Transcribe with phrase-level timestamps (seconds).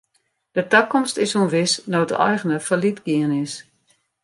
[0.55, 3.53] De takomst is ûnwis no't de eigener fallyt gien is.